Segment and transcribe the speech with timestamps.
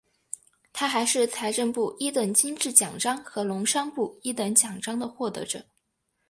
[0.73, 5.63] 他还是财政部一等金质奖章和农商部一等奖章的获得者。